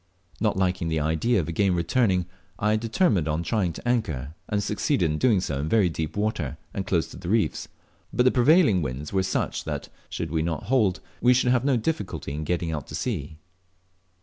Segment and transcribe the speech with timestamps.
[0.39, 2.25] Not liking the idea of again returning,
[2.57, 6.57] I determined on trying to anchor, and succeeded in doing so, in very deep water
[6.73, 7.67] and close to the reefs;
[8.11, 11.77] but the prevailing winds were such that, should we not hold, we should have no
[11.77, 13.37] difficulty in getting out to sea.